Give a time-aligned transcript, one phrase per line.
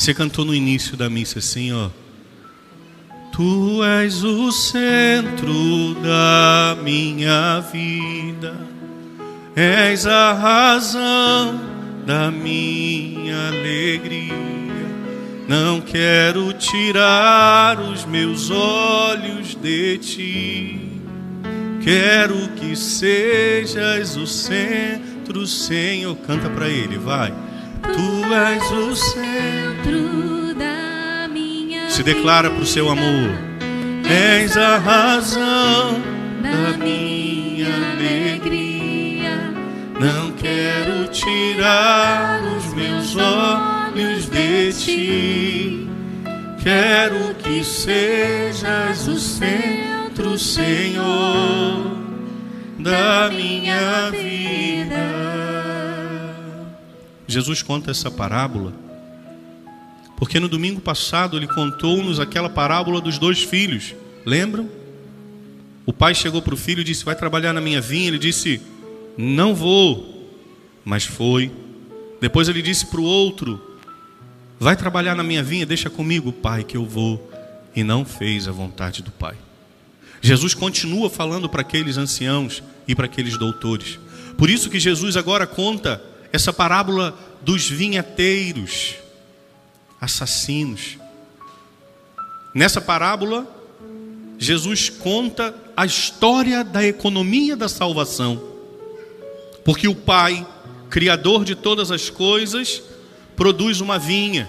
[0.00, 1.90] Você cantou no início da missa assim, ó.
[3.30, 8.56] Tu és o centro da minha vida,
[9.54, 11.60] és a razão
[12.06, 14.32] da minha alegria.
[15.46, 20.80] Não quero tirar os meus olhos de ti,
[21.82, 26.16] quero que sejas o centro, Senhor.
[26.26, 27.34] Canta para ele, vai.
[27.82, 29.59] Tu és o centro
[32.00, 33.30] Se declara para o seu amor.
[34.08, 36.00] És a razão
[36.42, 39.52] da minha alegria.
[40.00, 45.88] Não quero tirar os meus olhos de ti.
[46.62, 51.98] Quero que sejas o centro, Senhor,
[52.78, 55.06] da minha vida.
[57.26, 58.72] Jesus conta essa parábola
[60.20, 63.94] porque no domingo passado ele contou-nos aquela parábola dos dois filhos.
[64.26, 64.68] Lembram?
[65.86, 68.08] O pai chegou para o filho e disse: Vai trabalhar na minha vinha.
[68.08, 68.60] Ele disse:
[69.16, 70.30] Não vou.
[70.84, 71.50] Mas foi.
[72.20, 73.78] Depois ele disse para o outro:
[74.58, 77.32] Vai trabalhar na minha vinha, deixa comigo, pai, que eu vou.
[77.74, 79.36] E não fez a vontade do pai.
[80.20, 83.98] Jesus continua falando para aqueles anciãos e para aqueles doutores.
[84.36, 88.96] Por isso que Jesus agora conta essa parábola dos vinheteiros,
[90.00, 90.98] assassinos.
[92.54, 93.46] Nessa parábola,
[94.38, 98.42] Jesus conta a história da economia da salvação.
[99.64, 100.46] Porque o Pai,
[100.88, 102.82] Criador de todas as coisas,
[103.36, 104.48] produz uma vinha,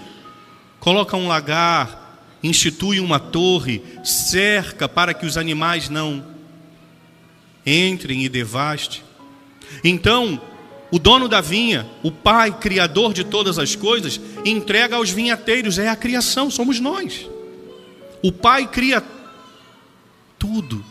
[0.80, 6.24] coloca um lagar, institui uma torre, cerca para que os animais não
[7.64, 9.00] entrem e devastem.
[9.84, 10.40] Então,
[10.92, 15.88] o dono da vinha, o pai, criador de todas as coisas, entrega aos vinhateiros, é
[15.88, 17.26] a criação, somos nós.
[18.22, 19.02] O pai cria
[20.38, 20.84] tudo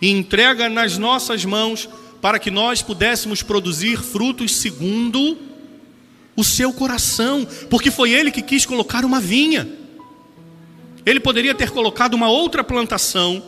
[0.00, 1.88] e entrega nas nossas mãos
[2.22, 5.36] para que nós pudéssemos produzir frutos segundo
[6.36, 9.68] o seu coração, porque foi ele que quis colocar uma vinha.
[11.04, 13.42] Ele poderia ter colocado uma outra plantação,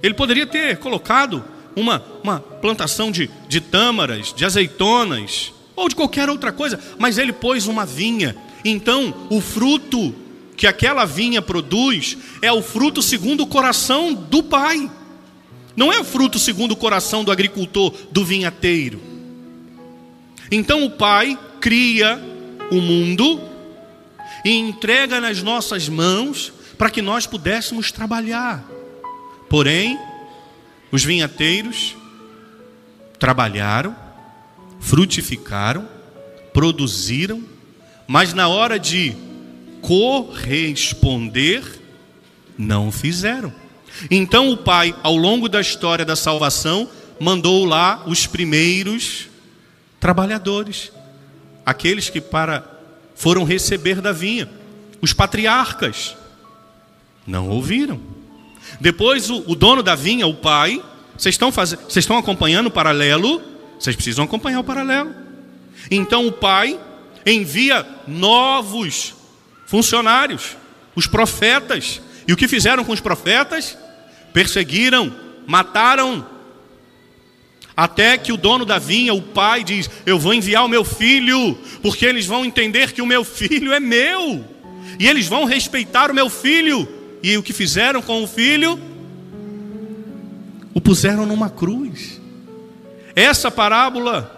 [0.00, 1.44] ele poderia ter colocado
[1.76, 7.32] uma, uma plantação de, de tâmaras, de azeitonas, ou de qualquer outra coisa, mas ele
[7.32, 8.34] pôs uma vinha.
[8.64, 10.14] Então, o fruto
[10.56, 14.90] que aquela vinha produz é o fruto segundo o coração do pai.
[15.76, 18.98] Não é o fruto segundo o coração do agricultor, do vinhateiro.
[20.50, 22.18] Então o pai cria
[22.70, 23.40] o mundo
[24.44, 28.64] e entrega nas nossas mãos para que nós pudéssemos trabalhar.
[29.50, 29.98] Porém,
[30.96, 31.94] os vinhateiros
[33.18, 33.94] trabalharam,
[34.80, 35.86] frutificaram,
[36.54, 37.44] produziram,
[38.06, 39.14] mas na hora de
[39.82, 41.62] corresponder,
[42.56, 43.52] não fizeram.
[44.10, 46.88] Então o Pai, ao longo da história da salvação,
[47.20, 49.28] mandou lá os primeiros
[50.00, 50.90] trabalhadores,
[51.66, 52.64] aqueles que para
[53.14, 54.48] foram receber da vinha,
[55.02, 56.16] os patriarcas.
[57.26, 58.15] Não ouviram.
[58.80, 60.82] Depois o, o dono da vinha, o pai,
[61.16, 63.42] vocês estão, fazendo, vocês estão acompanhando o paralelo?
[63.78, 65.14] Vocês precisam acompanhar o paralelo.
[65.90, 66.78] Então o pai
[67.24, 69.14] envia novos
[69.66, 70.56] funcionários,
[70.94, 72.00] os profetas.
[72.26, 73.76] E o que fizeram com os profetas?
[74.32, 75.14] Perseguiram,
[75.46, 76.26] mataram.
[77.76, 81.58] Até que o dono da vinha, o pai, diz: Eu vou enviar o meu filho,
[81.82, 84.44] porque eles vão entender que o meu filho é meu,
[84.98, 86.95] e eles vão respeitar o meu filho.
[87.22, 88.78] E o que fizeram com o filho?
[90.74, 92.20] O puseram numa cruz.
[93.14, 94.32] Essa parábola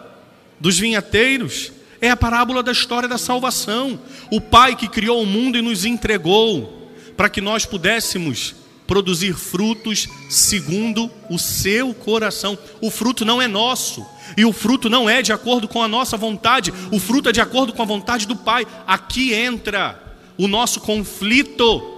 [0.61, 3.99] dos vinhateiros é a parábola da história da salvação.
[4.31, 8.55] O Pai que criou o mundo e nos entregou para que nós pudéssemos
[8.87, 12.57] produzir frutos segundo o seu coração.
[12.81, 14.07] O fruto não é nosso,
[14.37, 17.41] e o fruto não é de acordo com a nossa vontade, o fruto é de
[17.41, 18.67] acordo com a vontade do Pai.
[18.87, 20.03] Aqui entra
[20.39, 21.98] o nosso conflito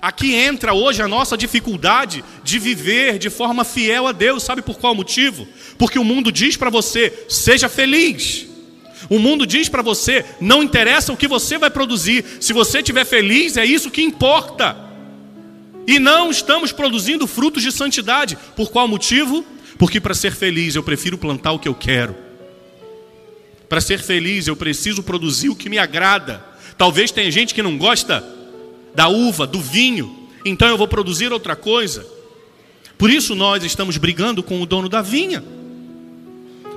[0.00, 4.42] Aqui entra hoje a nossa dificuldade de viver de forma fiel a Deus.
[4.42, 5.46] Sabe por qual motivo?
[5.76, 8.46] Porque o mundo diz para você: seja feliz.
[9.10, 13.04] O mundo diz para você: não interessa o que você vai produzir, se você estiver
[13.04, 14.76] feliz, é isso que importa.
[15.86, 18.38] E não estamos produzindo frutos de santidade.
[18.56, 19.44] Por qual motivo?
[19.78, 22.16] Porque para ser feliz eu prefiro plantar o que eu quero.
[23.68, 26.44] Para ser feliz eu preciso produzir o que me agrada.
[26.78, 28.39] Talvez tenha gente que não gosta
[28.94, 32.06] da uva, do vinho, então eu vou produzir outra coisa.
[32.96, 35.42] Por isso nós estamos brigando com o dono da vinha.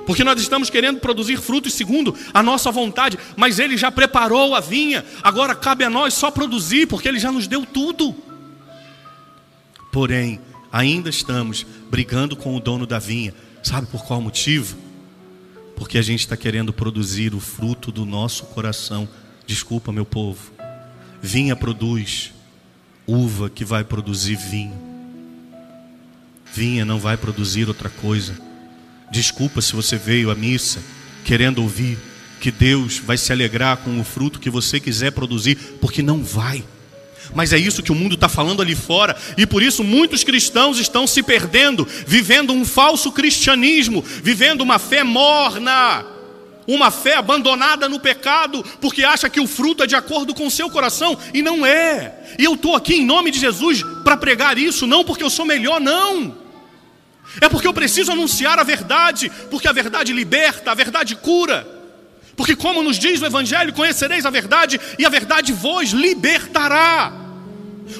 [0.06, 4.60] Porque nós estamos querendo produzir frutos segundo a nossa vontade, mas Ele já preparou a
[4.60, 8.14] vinha, agora cabe a nós só produzir, porque Ele já nos deu tudo.
[9.90, 10.40] Porém,
[10.70, 14.76] ainda estamos brigando com o dono da vinha, sabe por qual motivo?
[15.76, 19.08] Porque a gente está querendo produzir o fruto do nosso coração.
[19.46, 20.53] Desculpa, meu povo,
[21.24, 22.32] vinha produz
[23.06, 24.78] uva que vai produzir vinho,
[26.52, 28.38] vinha não vai produzir outra coisa.
[29.10, 30.82] Desculpa se você veio à missa
[31.24, 31.98] querendo ouvir
[32.40, 36.62] que Deus vai se alegrar com o fruto que você quiser produzir, porque não vai.
[37.34, 40.78] Mas é isso que o mundo está falando ali fora, e por isso muitos cristãos
[40.78, 46.04] estão se perdendo, vivendo um falso cristianismo, vivendo uma fé morna,
[46.66, 50.50] uma fé abandonada no pecado, porque acha que o fruto é de acordo com o
[50.50, 52.34] seu coração, e não é.
[52.38, 55.44] E eu estou aqui em nome de Jesus para pregar isso, não porque eu sou
[55.44, 56.36] melhor, não.
[57.40, 61.74] É porque eu preciso anunciar a verdade, porque a verdade liberta, a verdade cura.
[62.36, 67.12] Porque, como nos diz o Evangelho, conhecereis a verdade e a verdade vos libertará.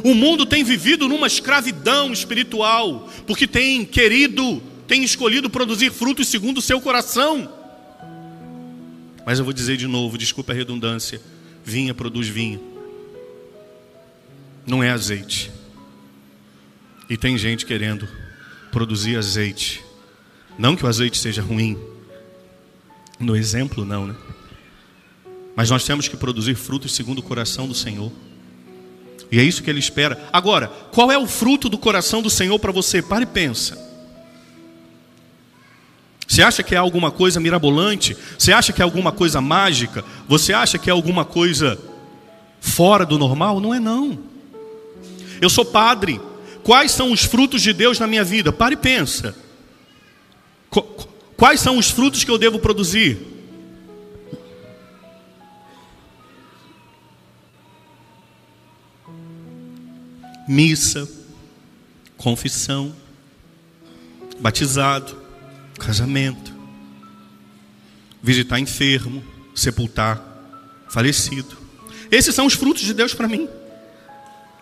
[0.02, 6.58] O mundo tem vivido numa escravidão espiritual, porque tem querido, tem escolhido produzir frutos segundo
[6.58, 7.63] o seu coração.
[9.24, 11.20] Mas eu vou dizer de novo, desculpa a redundância:
[11.64, 12.60] vinha produz vinho,
[14.66, 15.50] não é azeite.
[17.08, 18.08] E tem gente querendo
[18.72, 19.84] produzir azeite.
[20.58, 21.78] Não que o azeite seja ruim.
[23.18, 24.16] No exemplo, não, né?
[25.54, 28.10] Mas nós temos que produzir frutos segundo o coração do Senhor.
[29.30, 30.28] E é isso que Ele espera.
[30.32, 33.02] Agora, qual é o fruto do coração do Senhor para você?
[33.02, 33.83] Pare e pensa.
[36.34, 38.16] Você acha que é alguma coisa mirabolante?
[38.36, 40.04] Você acha que é alguma coisa mágica?
[40.26, 41.78] Você acha que é alguma coisa
[42.60, 43.60] fora do normal?
[43.60, 44.18] Não é não.
[45.40, 46.20] Eu sou padre.
[46.64, 48.52] Quais são os frutos de Deus na minha vida?
[48.52, 49.32] Pare e pensa.
[51.36, 53.16] Quais são os frutos que eu devo produzir?
[60.48, 61.08] Missa,
[62.16, 62.92] confissão,
[64.40, 65.22] batizado,
[65.84, 66.52] casamento,
[68.22, 69.22] visitar enfermo,
[69.54, 70.22] sepultar
[70.88, 71.56] falecido.
[72.10, 73.48] Esses são os frutos de Deus para mim.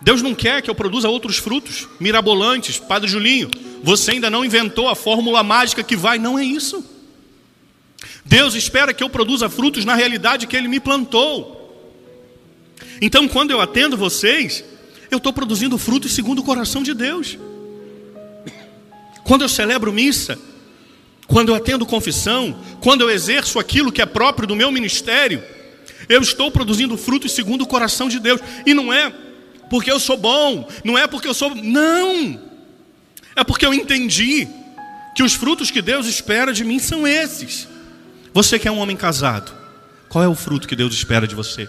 [0.01, 2.79] Deus não quer que eu produza outros frutos mirabolantes.
[2.79, 3.51] Padre Julinho,
[3.83, 6.85] você ainda não inventou a fórmula mágica que vai, não é isso.
[8.25, 11.61] Deus espera que eu produza frutos na realidade que Ele me plantou.
[13.01, 14.65] Então, quando eu atendo vocês,
[15.11, 17.39] eu estou produzindo frutos segundo o coração de Deus.
[19.25, 20.39] Quando eu celebro missa,
[21.33, 25.43] quando eu atendo confissão, quando eu exerço aquilo que é próprio do meu ministério,
[26.07, 28.39] eu estou produzindo frutos segundo o coração de Deus.
[28.67, 29.11] E não é
[29.71, 31.55] porque eu sou bom, não é porque eu sou.
[31.55, 32.39] Não!
[33.35, 34.47] É porque eu entendi
[35.17, 37.67] que os frutos que Deus espera de mim são esses.
[38.35, 39.53] Você que é um homem casado,
[40.11, 41.67] qual é o fruto que Deus espera de você?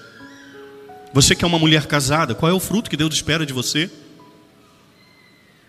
[1.13, 3.89] Você que é uma mulher casada, qual é o fruto que Deus espera de você?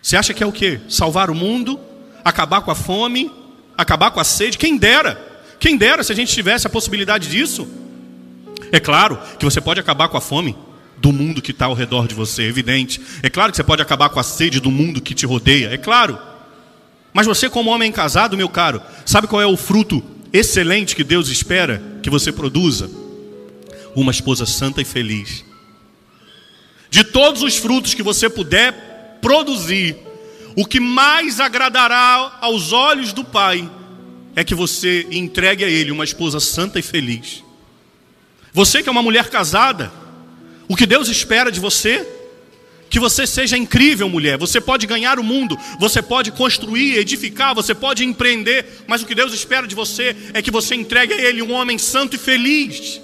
[0.01, 0.81] Você acha que é o quê?
[0.89, 1.79] Salvar o mundo,
[2.25, 3.31] acabar com a fome,
[3.77, 4.57] acabar com a sede?
[4.57, 5.33] Quem dera!
[5.59, 7.67] Quem dera se a gente tivesse a possibilidade disso?
[8.71, 10.55] É claro que você pode acabar com a fome,
[10.97, 13.01] do mundo que está ao redor de você, é evidente.
[13.21, 15.77] É claro que você pode acabar com a sede do mundo que te rodeia, é
[15.77, 16.17] claro.
[17.13, 21.29] Mas você, como homem casado, meu caro, sabe qual é o fruto excelente que Deus
[21.29, 22.89] espera que você produza?
[23.95, 25.45] Uma esposa santa e feliz.
[26.89, 29.95] De todos os frutos que você puder produzir,
[30.55, 33.69] o que mais agradará aos olhos do Pai
[34.35, 37.43] é que você entregue a Ele uma esposa santa e feliz.
[38.53, 39.91] Você que é uma mulher casada,
[40.67, 42.07] o que Deus espera de você?
[42.89, 44.37] Que você seja incrível, mulher.
[44.37, 49.15] Você pode ganhar o mundo, você pode construir, edificar, você pode empreender, mas o que
[49.15, 53.01] Deus espera de você é que você entregue a Ele um homem santo e feliz.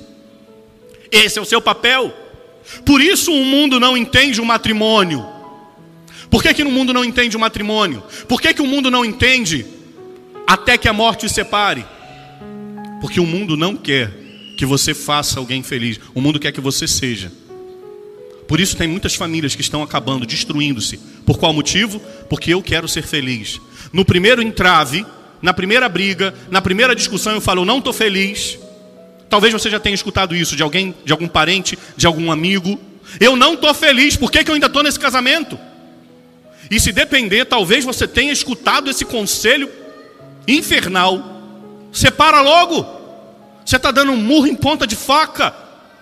[1.12, 2.16] Esse é o seu papel.
[2.86, 5.31] Por isso o mundo não entende o matrimônio.
[6.32, 8.02] Por que, que o mundo não entende o matrimônio?
[8.26, 9.66] Por que, que o mundo não entende
[10.48, 11.86] até que a morte os separe?
[13.02, 14.10] Porque o mundo não quer
[14.56, 16.00] que você faça alguém feliz.
[16.16, 17.30] O mundo quer que você seja.
[18.48, 20.98] Por isso tem muitas famílias que estão acabando, destruindo-se.
[21.26, 22.00] Por qual motivo?
[22.30, 23.60] Porque eu quero ser feliz.
[23.92, 25.06] No primeiro entrave,
[25.42, 28.58] na primeira briga, na primeira discussão, eu falo, eu não estou feliz.
[29.30, 32.80] Talvez você já tenha escutado isso de alguém, de algum parente, de algum amigo.
[33.20, 35.60] Eu não estou feliz, por que, que eu ainda estou nesse casamento?
[36.72, 39.70] E se depender, talvez você tenha escutado esse conselho
[40.48, 41.42] infernal.
[41.92, 42.88] Separa logo.
[43.66, 45.54] Você está dando um murro em ponta de faca.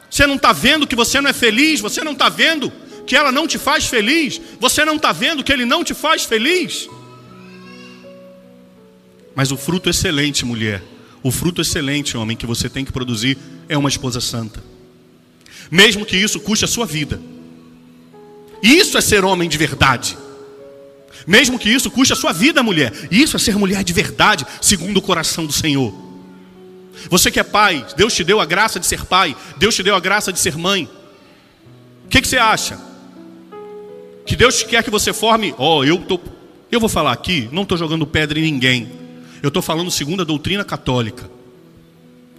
[0.07, 1.79] Você não está vendo que você não é feliz?
[1.79, 2.71] Você não está vendo
[3.07, 4.39] que ela não te faz feliz?
[4.59, 6.87] Você não está vendo que ele não te faz feliz?
[9.33, 10.83] Mas o fruto excelente, mulher,
[11.23, 14.63] o fruto excelente, homem, que você tem que produzir é uma esposa santa.
[15.71, 17.19] Mesmo que isso custe a sua vida.
[18.61, 20.15] Isso é ser homem de verdade.
[21.27, 22.93] Mesmo que isso custe a sua vida, mulher.
[23.11, 25.93] Isso é ser mulher de verdade, segundo o coração do Senhor.
[27.09, 29.95] Você que é pai, Deus te deu a graça de ser pai, Deus te deu
[29.95, 30.89] a graça de ser mãe.
[32.05, 32.79] O que, que, você acha?
[34.25, 35.53] Que Deus quer que você forme.
[35.57, 36.19] Ó, oh, eu tô,
[36.71, 38.91] eu vou falar aqui, não estou jogando pedra em ninguém.
[39.41, 41.29] Eu estou falando segundo a doutrina católica.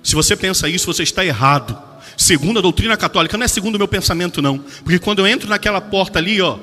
[0.02, 1.78] Se você pensa isso, você está errado.
[2.16, 4.58] Segundo a doutrina católica, não é segundo o meu pensamento, não.
[4.58, 6.58] Porque quando eu entro naquela porta ali, ó,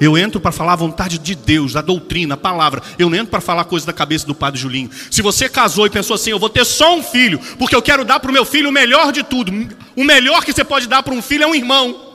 [0.00, 2.82] eu entro para falar a vontade de Deus, a doutrina, a palavra.
[2.98, 4.90] Eu não entro para falar coisa da cabeça do padre Julinho.
[5.10, 8.04] Se você casou e pensou assim, eu vou ter só um filho, porque eu quero
[8.04, 9.52] dar para o meu filho o melhor de tudo.
[9.94, 12.12] O melhor que você pode dar para um filho é um irmão.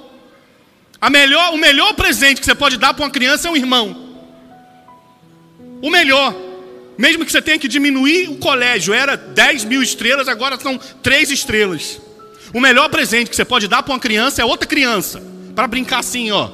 [0.99, 3.95] A melhor, o melhor presente que você pode dar para uma criança é um irmão.
[5.81, 6.35] O melhor.
[6.97, 11.29] Mesmo que você tenha que diminuir o colégio, era 10 mil estrelas, agora são 3
[11.29, 12.01] estrelas.
[12.53, 15.21] O melhor presente que você pode dar para uma criança é outra criança.
[15.55, 16.49] Para brincar assim, ó.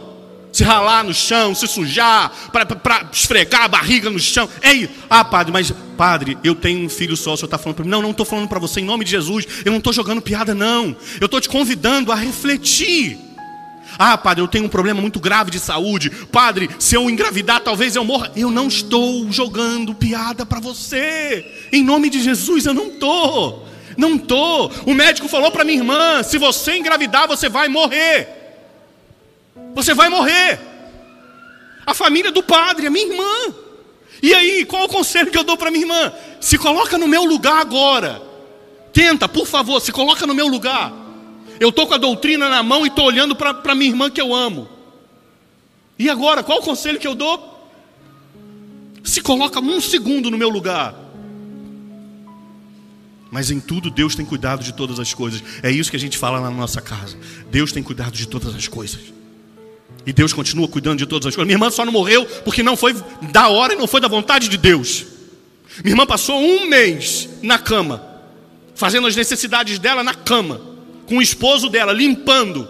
[0.53, 4.47] Se ralar no chão, se sujar, para esfregar a barriga no chão.
[4.61, 7.85] Ei, ah, padre, mas, padre, eu tenho um filho só, o senhor está falando para
[7.85, 7.89] mim.
[7.89, 9.47] Não, não estou falando para você em nome de Jesus.
[9.65, 10.95] Eu não estou jogando piada, não.
[11.19, 13.17] Eu estou te convidando a refletir.
[13.97, 16.11] Ah, padre, eu tenho um problema muito grave de saúde.
[16.31, 18.31] Padre, se eu engravidar, talvez eu morra.
[18.35, 21.45] Eu não estou jogando piada para você.
[21.71, 23.67] Em nome de Jesus, eu não estou.
[23.97, 24.71] Não estou.
[24.85, 28.42] O médico falou para minha irmã: se você engravidar, você vai morrer.
[29.73, 30.59] Você vai morrer.
[31.85, 33.55] A família do padre, a minha irmã.
[34.21, 36.13] E aí, qual o conselho que eu dou para minha irmã?
[36.39, 38.21] Se coloca no meu lugar agora.
[38.93, 40.93] Tenta, por favor, se coloca no meu lugar.
[41.59, 44.33] Eu estou com a doutrina na mão e estou olhando para minha irmã que eu
[44.33, 44.69] amo.
[45.97, 47.69] E agora, qual o conselho que eu dou?
[49.03, 50.95] Se coloca um segundo no meu lugar.
[53.29, 55.43] Mas em tudo Deus tem cuidado de todas as coisas.
[55.61, 57.17] É isso que a gente fala na nossa casa.
[57.49, 59.12] Deus tem cuidado de todas as coisas.
[60.05, 61.47] E Deus continua cuidando de todas as coisas.
[61.47, 62.95] Minha irmã só não morreu porque não foi
[63.31, 65.05] da hora e não foi da vontade de Deus.
[65.83, 68.03] Minha irmã passou um mês na cama,
[68.75, 70.73] fazendo as necessidades dela na cama
[71.05, 72.67] com o esposo dela, limpando.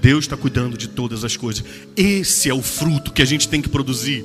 [0.00, 1.64] Deus está cuidando de todas as coisas.
[1.96, 4.24] Esse é o fruto que a gente tem que produzir.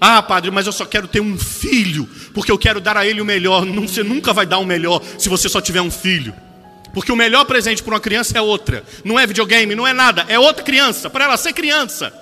[0.00, 3.22] Ah, padre, mas eu só quero ter um filho, porque eu quero dar a ele
[3.22, 3.64] o melhor.
[3.64, 6.34] Não, você nunca vai dar o melhor se você só tiver um filho.
[6.94, 8.84] Porque o melhor presente para uma criança é outra.
[9.04, 10.24] Não é videogame, não é nada.
[10.28, 12.14] É outra criança, para ela ser criança.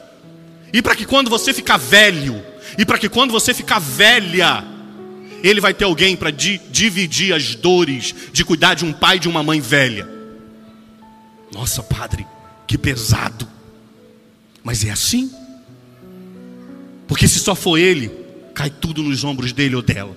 [0.73, 2.43] E para que quando você ficar velho,
[2.79, 4.65] e para que quando você ficar velha,
[5.43, 9.21] ele vai ter alguém para di dividir as dores de cuidar de um pai e
[9.21, 10.09] de uma mãe velha.
[11.53, 12.27] Nossa, padre,
[12.67, 13.47] que pesado.
[14.65, 15.31] Mas é assim.
[17.07, 18.11] Porque se só for ele,
[18.55, 20.17] cai tudo nos ombros dele ou dela.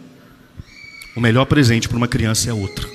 [1.13, 2.94] O melhor presente para uma criança é outro.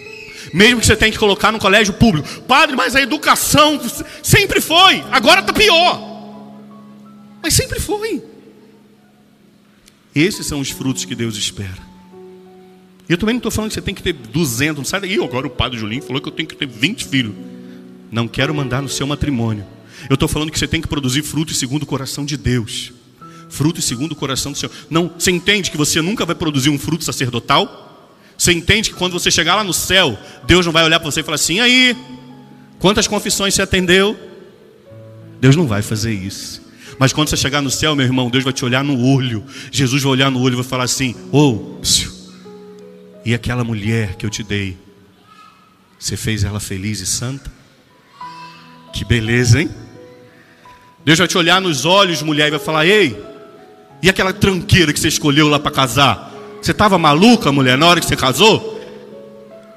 [0.52, 2.28] Mesmo que você tenha que colocar no colégio público.
[2.42, 3.80] Padre, mas a educação
[4.22, 6.10] sempre foi, agora está pior.
[7.42, 8.22] Mas sempre foi.
[10.14, 11.90] Esses são os frutos que Deus espera.
[13.08, 15.46] Eu também não estou falando que você tem que ter 200, não sai daí, agora
[15.46, 17.34] o padre Julinho falou que eu tenho que ter 20 filhos.
[18.10, 19.66] Não quero mandar no seu matrimônio.
[20.08, 22.92] Eu estou falando que você tem que produzir frutos segundo o coração de Deus.
[23.48, 24.72] Frutos segundo o coração do Senhor.
[24.88, 27.89] Não, você entende que você nunca vai produzir um fruto sacerdotal?
[28.40, 31.20] Você entende que quando você chegar lá no céu, Deus não vai olhar para você
[31.20, 31.94] e falar assim: aí,
[32.78, 34.18] quantas confissões você atendeu?
[35.38, 36.62] Deus não vai fazer isso.
[36.98, 39.44] Mas quando você chegar no céu, meu irmão, Deus vai te olhar no olho.
[39.70, 41.80] Jesus vai olhar no olho e vai falar assim: ô, oh,
[43.26, 44.74] e aquela mulher que eu te dei,
[45.98, 47.52] você fez ela feliz e santa?
[48.90, 49.68] Que beleza, hein?
[51.04, 53.22] Deus vai te olhar nos olhos, mulher, e vai falar: Ei,
[54.02, 56.29] e aquela tranqueira que você escolheu lá para casar?
[56.60, 58.78] Você estava maluca, mulher, na hora que você casou?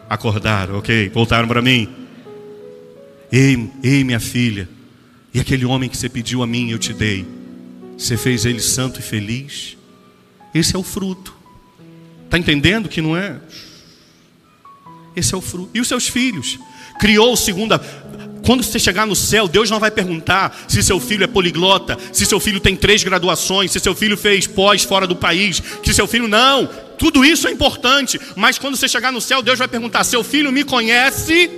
[0.10, 1.90] Acordaram, ok, voltaram para mim.
[3.32, 4.70] Ei, ei, minha filha,
[5.34, 7.26] e aquele homem que você pediu a mim, eu te dei.
[7.98, 9.78] Você fez ele santo e feliz?
[10.54, 11.34] Esse é o fruto.
[12.26, 13.40] Está entendendo que não é?
[15.16, 15.70] Esse é o fruto.
[15.74, 16.60] E os seus filhos?
[17.00, 17.82] Criou segunda.
[18.46, 22.26] Quando você chegar no céu, Deus não vai perguntar se seu filho é poliglota, se
[22.26, 26.06] seu filho tem três graduações, se seu filho fez pós fora do país, se seu
[26.06, 26.68] filho não.
[26.98, 30.52] Tudo isso é importante, mas quando você chegar no céu, Deus vai perguntar: seu filho
[30.52, 31.50] me conhece?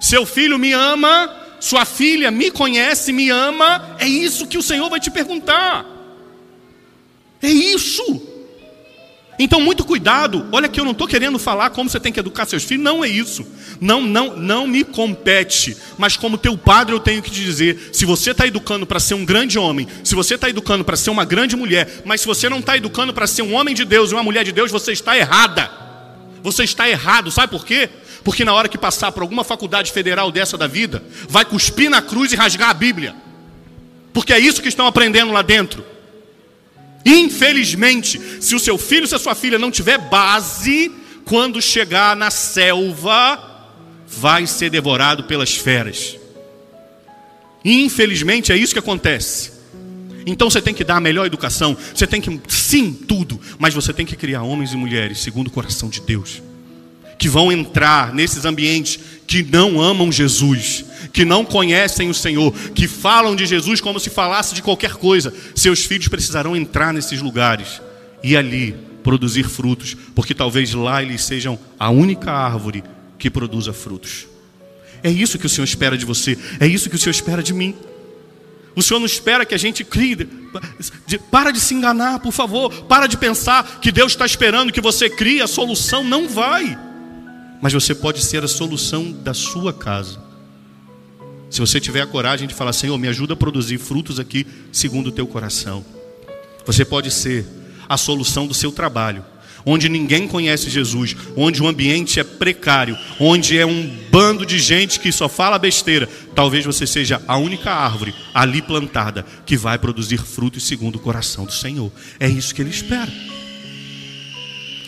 [0.00, 1.34] Seu filho me ama?
[1.60, 3.96] Sua filha me conhece, me ama?
[3.98, 5.84] É isso que o Senhor vai te perguntar.
[7.42, 8.37] É isso.
[9.38, 10.46] Então, muito cuidado.
[10.50, 12.82] Olha que eu não estou querendo falar como você tem que educar seus filhos.
[12.82, 13.46] Não é isso.
[13.80, 15.76] Não, não, não me compete.
[15.96, 19.14] Mas como teu padre, eu tenho que te dizer: se você está educando para ser
[19.14, 22.48] um grande homem, se você está educando para ser uma grande mulher, mas se você
[22.48, 24.90] não está educando para ser um homem de Deus e uma mulher de Deus, você
[24.90, 25.70] está errada.
[26.42, 27.30] Você está errado.
[27.30, 27.88] Sabe por quê?
[28.24, 32.02] Porque na hora que passar por alguma faculdade federal dessa da vida, vai cuspir na
[32.02, 33.14] cruz e rasgar a Bíblia.
[34.12, 35.84] Porque é isso que estão aprendendo lá dentro.
[37.08, 40.92] Infelizmente, se o seu filho, se a sua filha não tiver base,
[41.24, 43.66] quando chegar na selva,
[44.06, 46.16] vai ser devorado pelas feras.
[47.64, 49.52] Infelizmente é isso que acontece.
[50.26, 53.94] Então você tem que dar a melhor educação, você tem que, sim, tudo, mas você
[53.94, 56.42] tem que criar homens e mulheres segundo o coração de Deus,
[57.18, 62.86] que vão entrar nesses ambientes que não amam Jesus, que não conhecem o Senhor, que
[62.86, 65.34] falam de Jesus como se falasse de qualquer coisa.
[65.54, 67.82] Seus filhos precisarão entrar nesses lugares
[68.22, 72.84] e ali produzir frutos, porque talvez lá eles sejam a única árvore
[73.18, 74.26] que produza frutos.
[75.02, 77.52] É isso que o Senhor espera de você, é isso que o Senhor espera de
[77.52, 77.74] mim.
[78.74, 80.16] O Senhor não espera que a gente crie.
[81.32, 82.72] Para de se enganar, por favor.
[82.84, 86.04] Para de pensar que Deus está esperando que você crie a solução.
[86.04, 86.78] Não vai.
[87.60, 90.28] Mas você pode ser a solução da sua casa.
[91.50, 95.08] Se você tiver a coragem de falar, Senhor, me ajuda a produzir frutos aqui segundo
[95.08, 95.84] o teu coração.
[96.66, 97.46] Você pode ser
[97.88, 99.24] a solução do seu trabalho,
[99.64, 105.00] onde ninguém conhece Jesus, onde o ambiente é precário, onde é um bando de gente
[105.00, 106.06] que só fala besteira.
[106.34, 111.46] Talvez você seja a única árvore ali plantada que vai produzir frutos segundo o coração
[111.46, 111.90] do Senhor.
[112.20, 113.12] É isso que ele espera.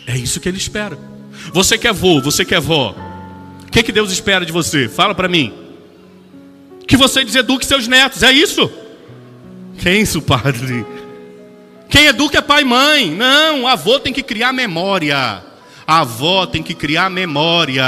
[0.07, 0.99] É isso que ele espera.
[1.52, 2.94] Você que é vô, você que é vó,
[3.66, 4.88] o que, que Deus espera de você?
[4.88, 5.52] Fala para mim
[6.87, 8.23] que você deseduque seus netos.
[8.23, 8.68] É isso?
[9.78, 10.85] Que é isso, padre?
[11.88, 13.11] Quem educa é pai e mãe.
[13.12, 15.42] Não, avô tem que criar memória.
[15.87, 17.85] A avó tem que criar memória.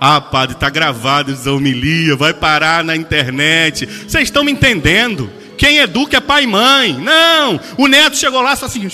[0.00, 3.86] Ah, padre, está gravado essa homilia, vai parar na internet.
[3.86, 5.30] Vocês estão me entendendo?
[5.56, 6.94] Quem educa é pai e mãe.
[6.94, 8.88] Não, o neto chegou lá só assim,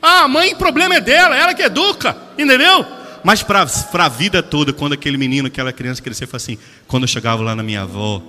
[0.00, 2.86] Ah, a mãe, o problema é dela, ela que educa, entendeu?
[3.24, 7.08] Mas para a vida toda, quando aquele menino, aquela criança crescer, foi assim: quando eu
[7.08, 8.22] chegava lá na minha avó,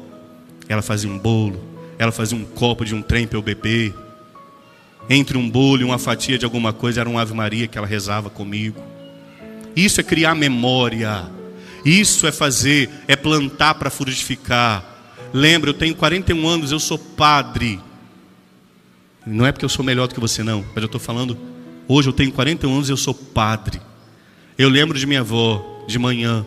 [0.68, 1.64] ela fazia um bolo,
[1.98, 3.94] ela fazia um copo de um trem para eu beber.
[5.10, 7.88] Entre um bolo e uma fatia de alguma coisa, era uma Ave Maria que ela
[7.88, 8.82] rezava comigo.
[9.76, 11.28] Isso é criar memória.
[11.86, 14.84] Isso é fazer, é plantar para frutificar.
[15.34, 17.80] Lembra, eu tenho 41 anos, eu sou padre.
[19.26, 21.38] Não é porque eu sou melhor do que você, não, mas eu estou falando,
[21.90, 23.82] hoje eu tenho 41 anos e eu sou padre.
[24.58, 26.46] Eu lembro de minha avó, de manhã,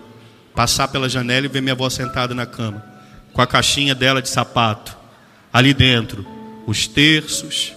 [0.55, 2.85] passar pela janela e ver minha avó sentada na cama,
[3.33, 4.97] com a caixinha dela de sapato.
[5.53, 6.25] Ali dentro,
[6.67, 7.75] os terços,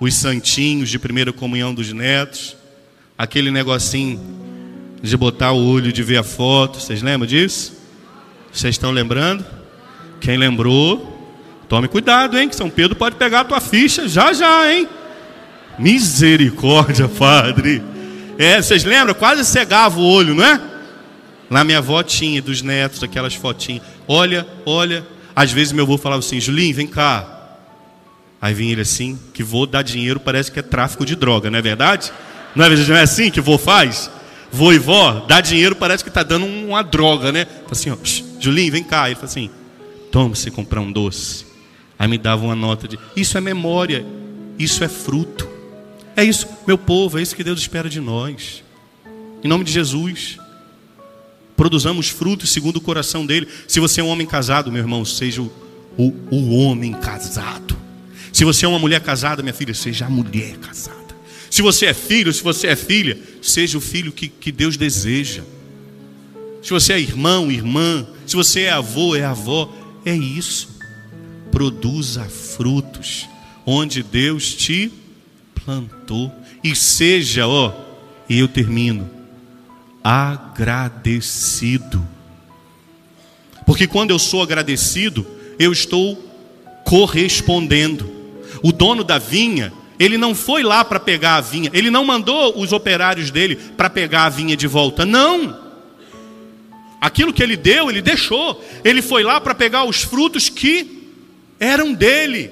[0.00, 2.56] os santinhos de primeira comunhão dos netos,
[3.16, 4.20] aquele negocinho
[5.02, 6.80] de botar o olho de ver a foto.
[6.80, 7.74] Vocês lembram disso?
[8.52, 9.44] Vocês estão lembrando?
[10.20, 11.30] Quem lembrou,
[11.68, 12.48] tome cuidado, hein?
[12.48, 14.88] Que São Pedro pode pegar a tua ficha já já, hein?
[15.78, 17.82] Misericórdia, Padre.
[18.38, 19.14] É, vocês lembram?
[19.14, 20.60] Quase cegava o olho, não é?
[21.50, 23.82] Lá minha avó tinha dos netos aquelas fotinhas.
[24.08, 25.06] Olha, olha.
[25.36, 27.58] Às vezes meu avô falava assim: Julinho, vem cá.
[28.40, 31.58] Aí vinha ele assim: que vou dar dinheiro parece que é tráfico de droga, não
[31.58, 32.12] é verdade?
[32.54, 34.10] Não é, não é assim que vô faz?
[34.50, 37.44] Vô e vó, dá dinheiro parece que está dando uma droga, né?
[37.44, 37.96] Fala assim: ó,
[38.38, 39.06] Julinho, vem cá.
[39.06, 39.50] Ele fala assim:
[40.10, 41.46] toma você comprar um doce.
[41.98, 44.04] Aí me dava uma nota de: isso é memória,
[44.58, 45.53] isso é fruto.
[46.16, 48.62] É isso, meu povo, é isso que Deus espera de nós.
[49.42, 50.38] Em nome de Jesus.
[51.56, 53.48] Produzamos frutos segundo o coração dele.
[53.68, 55.52] Se você é um homem casado, meu irmão, seja o,
[55.96, 57.76] o, o homem casado.
[58.32, 61.14] Se você é uma mulher casada, minha filha, seja a mulher casada.
[61.50, 65.42] Se você é filho, se você é filha, seja o filho que, que Deus deseja.
[66.60, 69.72] Se você é irmão, irmã, se você é avô, é avó,
[70.04, 70.68] é isso.
[71.52, 73.28] Produza frutos
[73.64, 74.90] onde Deus te
[75.64, 76.30] plantou.
[76.62, 77.72] E seja, ó,
[78.28, 79.08] e eu termino,
[80.02, 82.06] agradecido.
[83.64, 85.26] Porque quando eu sou agradecido,
[85.58, 86.22] eu estou
[86.84, 88.12] correspondendo.
[88.62, 92.60] O dono da vinha, ele não foi lá para pegar a vinha, ele não mandou
[92.60, 95.64] os operários dele para pegar a vinha de volta, não.
[97.00, 98.62] Aquilo que ele deu, ele deixou.
[98.82, 101.10] Ele foi lá para pegar os frutos que
[101.60, 102.50] eram dele,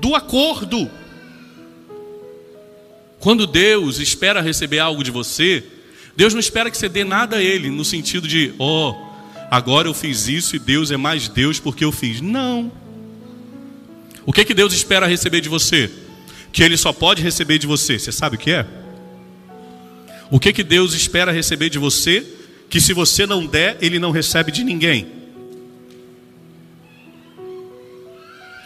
[0.00, 0.90] do acordo.
[3.24, 5.64] Quando Deus espera receber algo de você,
[6.14, 8.96] Deus não espera que você dê nada a Ele, no sentido de, ó, oh,
[9.50, 12.20] agora eu fiz isso e Deus é mais Deus porque eu fiz.
[12.20, 12.70] Não.
[14.26, 15.90] O que, que Deus espera receber de você?
[16.52, 17.98] Que Ele só pode receber de você.
[17.98, 18.66] Você sabe o que é?
[20.30, 22.26] O que, que Deus espera receber de você?
[22.68, 25.06] Que se você não der, Ele não recebe de ninguém.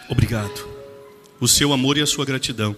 [0.09, 0.67] Obrigado.
[1.39, 2.75] O seu amor e a sua gratidão.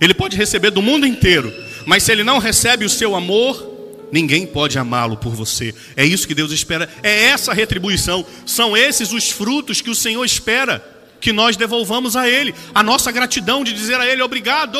[0.00, 1.52] Ele pode receber do mundo inteiro,
[1.86, 5.74] mas se ele não recebe o seu amor, ninguém pode amá-lo por você.
[5.96, 10.24] É isso que Deus espera, é essa retribuição, são esses os frutos que o Senhor
[10.24, 10.84] espera
[11.20, 14.78] que nós devolvamos a Ele, a nossa gratidão de dizer a Ele obrigado,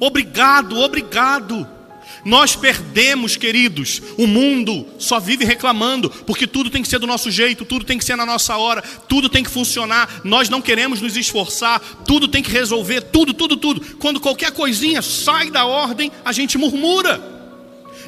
[0.00, 1.75] obrigado, obrigado.
[2.26, 4.02] Nós perdemos, queridos.
[4.18, 7.96] O mundo só vive reclamando, porque tudo tem que ser do nosso jeito, tudo tem
[7.96, 10.22] que ser na nossa hora, tudo tem que funcionar.
[10.24, 13.80] Nós não queremos nos esforçar, tudo tem que resolver, tudo, tudo, tudo.
[13.98, 17.22] Quando qualquer coisinha sai da ordem, a gente murmura.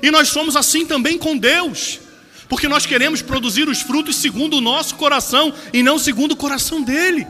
[0.02, 2.00] E nós somos assim também com Deus,
[2.48, 6.82] porque nós queremos produzir os frutos segundo o nosso coração e não segundo o coração
[6.82, 7.24] dele.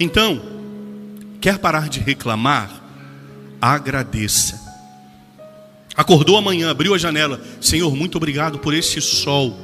[0.00, 0.40] Então,
[1.38, 2.80] quer parar de reclamar?
[3.60, 4.61] Agradeça.
[5.94, 7.40] Acordou amanhã, abriu a janela.
[7.60, 9.58] Senhor, muito obrigado por esse sol.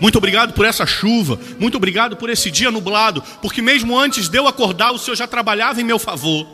[0.00, 1.38] Muito obrigado por essa chuva.
[1.58, 3.22] Muito obrigado por esse dia nublado.
[3.40, 6.46] Porque mesmo antes de eu acordar, o Senhor já trabalhava em meu favor.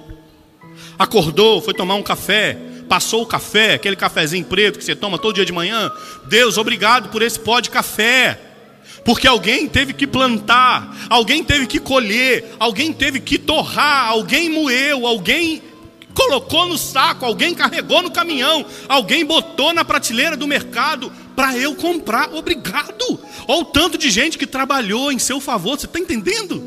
[0.99, 2.57] Acordou, foi tomar um café.
[2.89, 5.91] Passou o café, aquele cafezinho preto que você toma todo dia de manhã.
[6.27, 8.39] Deus, obrigado por esse pó de café.
[9.05, 15.07] Porque alguém teve que plantar, alguém teve que colher, alguém teve que torrar, alguém moeu,
[15.07, 15.63] alguém
[16.15, 21.75] colocou no saco, alguém carregou no caminhão, alguém botou na prateleira do mercado para eu
[21.75, 22.35] comprar.
[22.35, 23.21] Obrigado.
[23.47, 25.79] Olha o tanto de gente que trabalhou em seu favor.
[25.79, 26.63] Você está entendendo?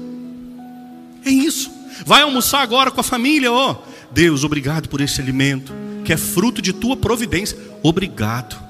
[1.25, 1.71] É isso.
[2.05, 3.75] Vai almoçar agora com a família, ó.
[4.11, 7.57] Deus, obrigado por esse alimento que é fruto de tua providência.
[7.81, 8.61] Obrigado.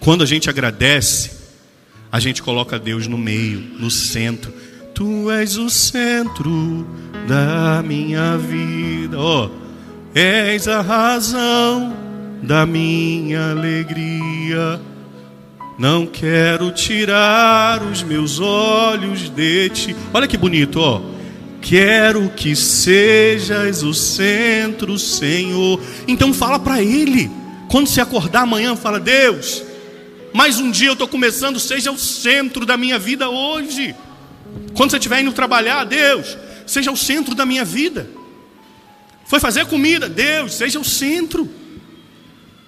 [0.00, 1.30] Quando a gente agradece,
[2.10, 4.52] a gente coloca Deus no meio, no centro.
[4.94, 6.86] Tu és o centro
[7.28, 9.18] da minha vida.
[9.18, 9.50] Ó,
[10.14, 11.96] És a razão
[12.42, 14.80] da minha alegria.
[15.78, 19.96] Não quero tirar os meus olhos de ti.
[20.12, 21.00] Olha que bonito, ó.
[21.62, 25.80] Quero que sejas o centro, Senhor.
[26.08, 27.30] Então fala para ele.
[27.68, 29.62] Quando se acordar amanhã, fala: Deus,
[30.32, 33.94] mais um dia eu estou começando, seja o centro da minha vida hoje.
[34.74, 38.08] Quando você estiver indo trabalhar, Deus, seja o centro da minha vida.
[39.30, 40.08] Foi fazer comida.
[40.08, 41.48] Deus, seja o centro.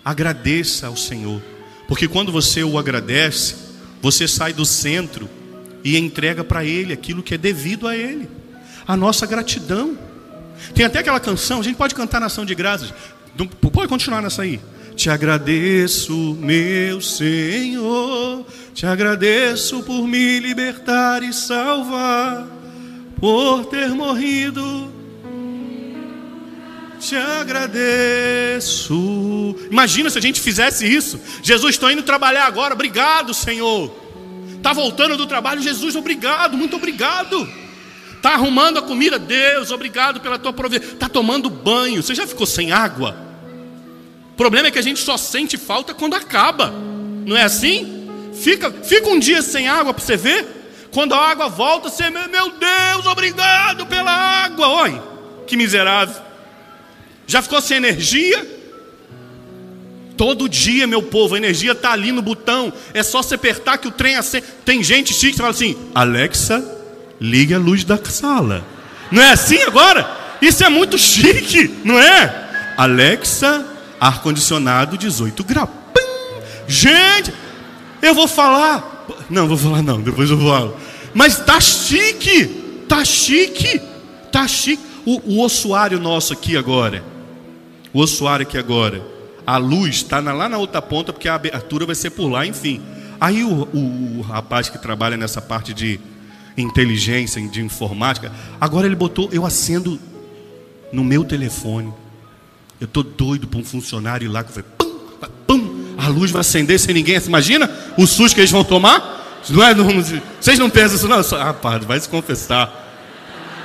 [0.05, 1.43] Agradeça ao Senhor.
[1.89, 3.57] Porque quando você o agradece,
[4.01, 5.29] você sai do centro
[5.83, 8.31] e entrega para Ele aquilo que é devido a Ele.
[8.87, 9.99] A nossa gratidão.
[10.73, 12.95] Tem até aquela canção, a gente pode cantar na ação de graças.
[13.73, 14.61] Pode continuar nessa aí.
[14.95, 18.47] Te agradeço, meu Senhor.
[18.73, 22.47] Te agradeço por me libertar e salvar,
[23.19, 25.02] por ter morrido
[27.03, 28.95] te agradeço.
[29.71, 31.21] Imagina se a gente fizesse isso.
[31.43, 33.93] Jesus, estou indo trabalhar agora, obrigado, Senhor.
[34.57, 37.49] Está voltando do trabalho, Jesus, obrigado, muito obrigado.
[38.17, 40.95] Está arrumando a comida, Deus, obrigado pela tua providência.
[40.95, 43.17] Está tomando banho, você já ficou sem água?
[44.33, 46.73] O problema é que a gente só sente falta quando acaba,
[47.27, 48.09] não é assim?
[48.33, 50.47] Fica, fica um dia sem água para você ver.
[50.93, 54.69] Quando a água volta, você, meu Deus, obrigado pela água.
[54.69, 55.03] Olha,
[55.47, 56.32] que miserável.
[57.27, 58.63] Já ficou sem energia?
[60.17, 62.73] Todo dia, meu povo, a energia está ali no botão.
[62.93, 64.47] É só você apertar que o trem acende.
[64.65, 66.65] Tem gente chique que fala assim: Alexa,
[67.21, 68.65] ligue a luz da sala.
[69.11, 70.09] Não é assim agora?
[70.41, 72.75] Isso é muito chique, não é?
[72.77, 73.67] Alexa,
[73.99, 75.71] ar-condicionado 18 graus.
[76.69, 77.33] Gente,
[78.01, 79.07] eu vou falar.
[79.29, 80.77] Não, vou falar não, depois eu falo.
[81.15, 83.81] Mas tá chique, tá chique,
[84.31, 84.83] tá chique.
[85.05, 87.12] O, o ossuário nosso aqui agora
[87.93, 89.03] o ossuário aqui agora.
[89.47, 92.81] A luz está lá na outra ponta, porque a abertura vai ser por lá, enfim.
[93.21, 96.01] Aí o, o, o rapaz que trabalha nessa parte de
[96.57, 99.99] inteligência, de informática, agora ele botou, eu acendo
[100.93, 101.93] no meu telefone.
[102.81, 104.91] Eu estou doido para um funcionário ir lá que vai pum,
[105.47, 107.19] pum, a luz vai acender sem ninguém.
[107.19, 109.41] Você imagina o susto que eles vão tomar?
[109.49, 109.87] Não é, não,
[110.41, 111.21] vocês não pensam isso, não?
[111.41, 112.81] Ah, padre, vai se confessar.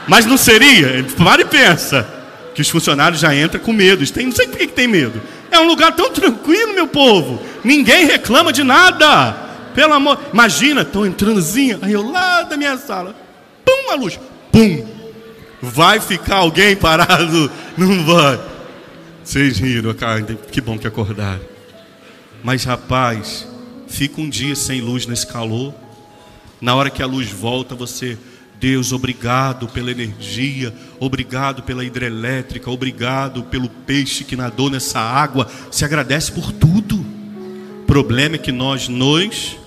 [0.08, 1.04] Mas não seria?
[1.18, 2.17] Para e pensa
[2.58, 4.04] que os funcionários já entram com medo.
[4.12, 5.22] Tem, não sei por que tem medo.
[5.52, 7.40] É um lugar tão tranquilo, meu povo.
[7.64, 9.32] Ninguém reclama de nada.
[9.76, 10.20] Pelo amor.
[10.34, 13.16] Imagina, estão entrandozinho, aí eu lá da minha sala.
[13.64, 14.20] Pum, a luz.
[14.52, 14.88] Pum.
[15.62, 17.52] Vai ficar alguém parado?
[17.78, 18.40] Não vai.
[19.24, 20.24] Vocês riram, cara.
[20.24, 21.42] Que bom que acordaram.
[22.44, 23.48] Mas, rapaz,
[23.88, 25.76] fica um dia sem luz nesse calor.
[26.60, 28.18] Na hora que a luz volta, você
[28.60, 35.48] Deus, obrigado pela energia, obrigado pela hidrelétrica, obrigado pelo peixe que nadou nessa água.
[35.72, 36.98] Se agradece por tudo.
[36.98, 39.58] O problema é que nós nos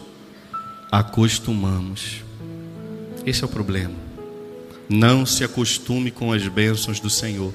[0.91, 2.23] acostumamos.
[3.25, 3.95] Esse é o problema.
[4.89, 7.55] Não se acostume com as bênçãos do Senhor,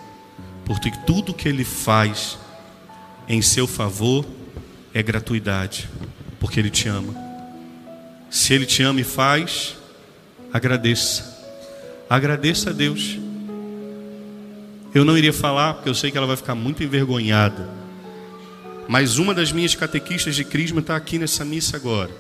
[0.63, 2.37] porque tudo que Ele faz
[3.27, 4.25] em seu favor
[4.93, 5.89] é gratuidade,
[6.39, 7.13] porque Ele te ama.
[8.29, 9.75] Se Ele te ama e faz,
[10.55, 11.35] agradeça.
[12.09, 13.19] Agradeça a Deus.
[14.93, 17.69] Eu não iria falar, porque eu sei que ela vai ficar muito envergonhada.
[18.87, 22.11] Mas uma das minhas catequistas de Crisma está aqui nessa missa agora.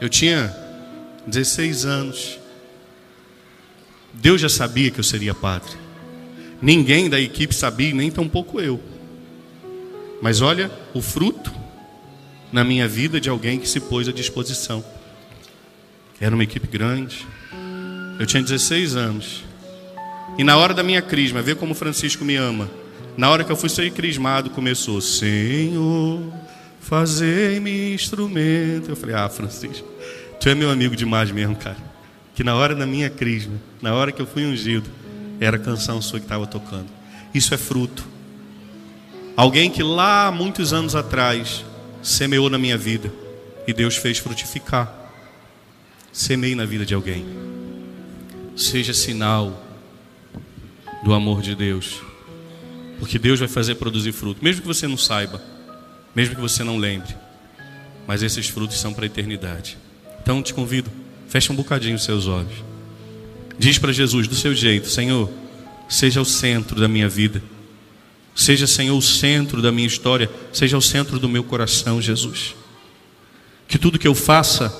[0.00, 0.52] Eu tinha
[1.24, 2.36] 16 anos.
[4.12, 5.76] Deus já sabia que eu seria padre.
[6.60, 8.80] Ninguém da equipe sabia, nem tampouco eu.
[10.20, 11.52] Mas olha o fruto
[12.50, 14.84] na minha vida de alguém que se pôs à disposição.
[16.20, 17.26] Era uma equipe grande.
[18.18, 19.42] Eu tinha 16 anos.
[20.36, 22.70] E na hora da minha crisma, vê como Francisco me ama.
[23.16, 26.20] Na hora que eu fui ser crismado, começou: Senhor,
[26.80, 28.90] fazei-me instrumento.
[28.90, 29.88] Eu falei: Ah, Francisco,
[30.38, 31.78] tu é meu amigo demais mesmo, cara.
[32.34, 34.90] Que na hora da minha crisma, na hora que eu fui ungido,
[35.40, 36.88] era a canção sua que estava tocando.
[37.34, 38.06] Isso é fruto.
[39.36, 41.64] Alguém que lá muitos anos atrás
[42.02, 43.10] semeou na minha vida
[43.66, 44.99] e Deus fez frutificar.
[46.12, 47.24] Semeie na vida de alguém.
[48.56, 49.66] Seja sinal
[51.02, 52.00] do amor de Deus.
[52.98, 55.42] Porque Deus vai fazer produzir fruto, mesmo que você não saiba,
[56.14, 57.16] mesmo que você não lembre.
[58.06, 59.78] Mas esses frutos são para a eternidade.
[60.22, 60.90] Então te convido,
[61.28, 62.52] feche um bocadinho os seus olhos.
[63.58, 65.30] Diz para Jesus do seu jeito: Senhor,
[65.88, 67.42] seja o centro da minha vida.
[68.34, 72.54] Seja, Senhor, o centro da minha história, seja o centro do meu coração, Jesus.
[73.68, 74.72] Que tudo que eu faça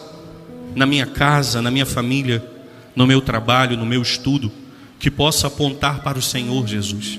[0.74, 2.44] na minha casa, na minha família,
[2.94, 4.50] no meu trabalho, no meu estudo,
[4.98, 7.18] que possa apontar para o Senhor Jesus.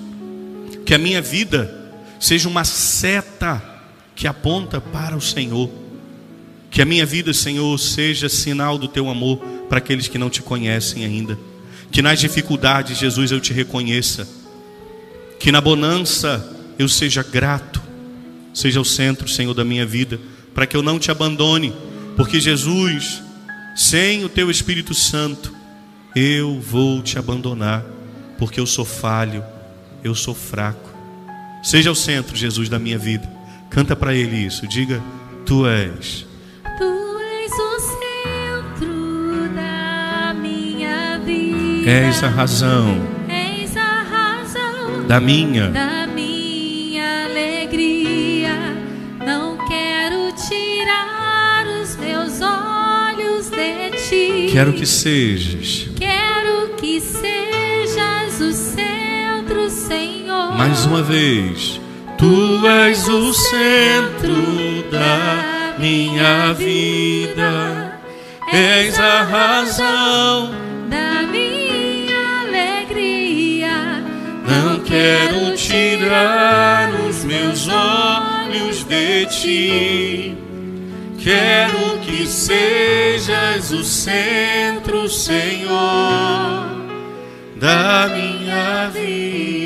[0.86, 1.74] Que a minha vida
[2.20, 3.62] seja uma seta
[4.16, 5.70] que aponta para o Senhor.
[6.70, 9.38] Que a minha vida, Senhor, seja sinal do teu amor
[9.68, 11.38] para aqueles que não te conhecem ainda.
[11.92, 14.28] Que nas dificuldades, Jesus, eu te reconheça
[15.42, 17.82] que na bonança eu seja grato,
[18.54, 20.20] seja o centro, Senhor, da minha vida,
[20.54, 21.74] para que eu não te abandone,
[22.16, 23.24] porque Jesus,
[23.76, 25.54] sem o teu Espírito Santo,
[26.16, 27.84] eu vou te abandonar,
[28.38, 29.44] porque eu sou falho,
[30.04, 30.90] eu sou fraco.
[31.64, 33.30] Seja o centro, Jesus, da minha vida.
[33.70, 35.02] Canta para Ele isso, diga:
[35.46, 36.26] Tu és.
[36.78, 41.90] Tu és o centro da minha vida.
[41.90, 43.22] És a razão
[45.12, 45.91] da minha, da
[54.52, 55.90] Quero que sejas.
[55.98, 60.58] Quero que sejas o centro, Senhor.
[60.58, 61.80] Mais uma vez.
[62.18, 68.00] Tu és o centro da minha vida.
[68.52, 70.62] És a razão
[74.92, 80.38] quero tirar os meus olhos de ti.
[81.18, 81.91] Quero
[82.22, 85.72] que sejas o centro, Senhor,
[87.56, 89.61] da minha vida.